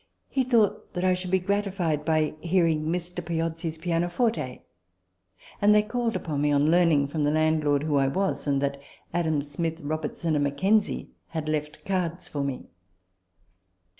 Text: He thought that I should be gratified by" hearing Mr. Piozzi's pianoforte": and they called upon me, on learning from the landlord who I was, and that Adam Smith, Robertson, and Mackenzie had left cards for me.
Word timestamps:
He 0.29 0.43
thought 0.43 0.93
that 0.95 1.03
I 1.05 1.13
should 1.13 1.29
be 1.29 1.37
gratified 1.37 2.03
by" 2.05 2.33
hearing 2.51 2.87
Mr. 2.87 3.23
Piozzi's 3.23 3.77
pianoforte": 3.77 4.63
and 5.61 5.75
they 5.75 5.83
called 5.83 6.15
upon 6.15 6.41
me, 6.41 6.51
on 6.51 6.71
learning 6.71 7.07
from 7.07 7.21
the 7.21 7.29
landlord 7.29 7.83
who 7.83 7.97
I 7.97 8.07
was, 8.07 8.47
and 8.47 8.59
that 8.63 8.81
Adam 9.13 9.41
Smith, 9.43 9.79
Robertson, 9.79 10.33
and 10.33 10.43
Mackenzie 10.43 11.11
had 11.27 11.47
left 11.47 11.85
cards 11.85 12.27
for 12.27 12.43
me. 12.43 12.65